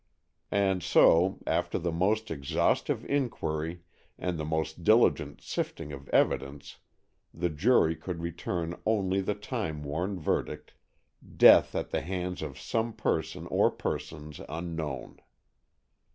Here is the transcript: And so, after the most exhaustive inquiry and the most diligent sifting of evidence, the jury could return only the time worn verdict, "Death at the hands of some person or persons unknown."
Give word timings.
And 0.49 0.81
so, 0.81 1.37
after 1.45 1.77
the 1.77 1.91
most 1.91 2.31
exhaustive 2.31 3.05
inquiry 3.05 3.83
and 4.17 4.39
the 4.39 4.43
most 4.43 4.83
diligent 4.83 5.41
sifting 5.41 5.93
of 5.93 6.09
evidence, 6.09 6.79
the 7.31 7.49
jury 7.49 7.95
could 7.95 8.19
return 8.19 8.81
only 8.83 9.21
the 9.21 9.35
time 9.35 9.83
worn 9.83 10.19
verdict, 10.19 10.73
"Death 11.37 11.75
at 11.75 11.91
the 11.91 12.01
hands 12.01 12.41
of 12.41 12.57
some 12.59 12.93
person 12.93 13.45
or 13.45 13.69
persons 13.69 14.41
unknown." 14.49 15.19